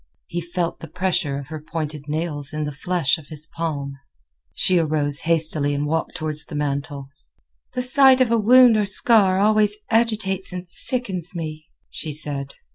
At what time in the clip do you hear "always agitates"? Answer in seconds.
9.37-10.51